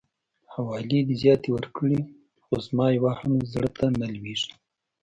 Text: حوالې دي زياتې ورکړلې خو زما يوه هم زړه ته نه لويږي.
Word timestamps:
حوالې 0.53 0.99
دي 1.07 1.15
زياتې 1.23 1.49
ورکړلې 1.53 2.01
خو 2.43 2.53
زما 2.65 2.85
يوه 2.97 3.11
هم 3.21 3.33
زړه 3.51 3.69
ته 3.77 3.85
نه 3.99 4.07
لويږي. 4.13 4.51